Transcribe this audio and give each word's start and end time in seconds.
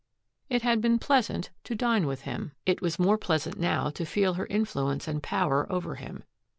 It 0.49 0.63
had 0.63 0.81
been 0.81 0.97
pleasant 0.97 1.51
to 1.63 1.75
dine 1.75 2.07
with 2.07 2.21
him. 2.21 2.53
It 2.65 2.81
was 2.81 2.97
more 2.97 3.19
pleasant 3.19 3.59
now 3.59 3.91
to 3.91 4.03
feel 4.03 4.33
her 4.33 4.47
influence 4.47 5.07
and 5.07 5.21
power 5.21 5.71
over 5.71 5.93
him. 5.93 6.23